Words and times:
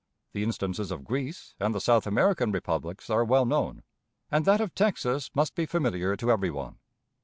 The 0.33 0.41
instances 0.41 0.89
of 0.89 1.03
Greece 1.03 1.53
and 1.59 1.75
the 1.75 1.79
South 1.79 2.07
American 2.07 2.51
republics 2.51 3.07
are 3.11 3.23
well 3.23 3.45
known, 3.45 3.83
and 4.31 4.45
that 4.45 4.59
of 4.59 4.73
Texas 4.73 5.29
must 5.35 5.53
be 5.53 5.67
familiar 5.67 6.17
to 6.17 6.31
every 6.31 6.49
one. 6.49 6.79